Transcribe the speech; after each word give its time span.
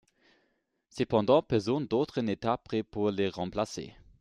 Cependant, 0.89 1.43
personne 1.43 1.85
d'autre 1.85 2.21
n'était 2.21 2.57
prêt 2.63 2.81
pour 2.81 3.11
le 3.11 3.29
remplacer. 3.29 3.93